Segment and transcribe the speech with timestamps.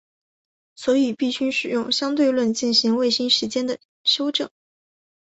[0.75, 4.49] 所以必须使用相对论进行卫星时间的修正。